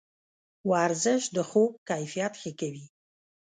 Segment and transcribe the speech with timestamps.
[0.71, 2.85] ورزش د خوب کیفیت ښه کوي.